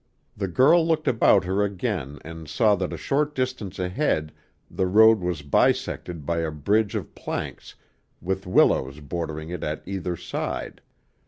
[0.35, 4.31] The girl looked about her again and saw that a short distance ahead
[4.67, 7.75] the road was bisected by a bridge of planks
[8.19, 10.81] with willows bordering it at either side.